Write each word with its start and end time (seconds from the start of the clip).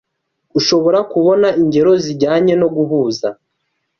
ushobora 0.59 0.99
kubona 1.11 1.47
ingero 1.61 1.91
zijyanye 2.03 2.53
no 2.61 2.67
guhuza 2.75 3.27